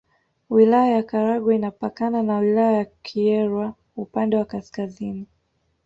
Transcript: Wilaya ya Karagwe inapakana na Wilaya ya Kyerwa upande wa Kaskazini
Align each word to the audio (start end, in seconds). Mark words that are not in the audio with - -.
Wilaya 0.49 0.91
ya 0.95 1.03
Karagwe 1.03 1.55
inapakana 1.55 2.23
na 2.23 2.37
Wilaya 2.39 2.71
ya 2.71 2.85
Kyerwa 2.85 3.75
upande 3.95 4.37
wa 4.37 4.45
Kaskazini 4.45 5.27